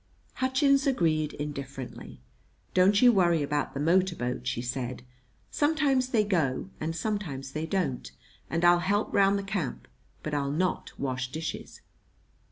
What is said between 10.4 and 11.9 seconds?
not wash dishes."